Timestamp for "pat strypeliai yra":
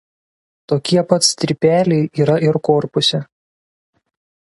1.11-2.41